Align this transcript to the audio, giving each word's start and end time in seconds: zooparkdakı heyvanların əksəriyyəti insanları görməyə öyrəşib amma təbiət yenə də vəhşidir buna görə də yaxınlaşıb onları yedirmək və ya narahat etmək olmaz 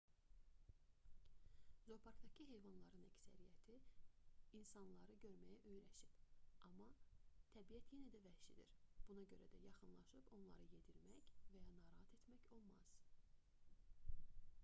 zooparkdakı 1.89 2.45
heyvanların 2.53 3.03
əksəriyyəti 3.09 3.75
insanları 4.59 5.17
görməyə 5.25 5.59
öyrəşib 5.73 6.17
amma 6.69 6.87
təbiət 7.57 7.93
yenə 7.97 8.09
də 8.17 8.23
vəhşidir 8.25 8.73
buna 9.11 9.27
görə 9.35 9.51
də 9.53 9.63
yaxınlaşıb 9.67 10.33
onları 10.39 10.65
yedirmək 10.73 11.31
və 11.53 11.65
ya 11.67 11.77
narahat 11.77 12.19
etmək 12.19 12.51
olmaz 12.59 12.91